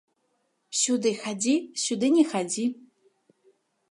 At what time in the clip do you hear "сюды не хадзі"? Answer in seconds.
1.83-2.65